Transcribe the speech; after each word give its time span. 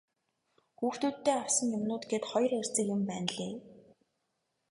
Хүүхдүүддээ 0.77 1.37
авсан 1.45 1.67
юмнууд 1.77 2.03
гээд 2.09 2.25
хоёр 2.31 2.51
хайрцаг 2.53 2.85
юм 2.95 3.01
байнлээ. 3.09 3.53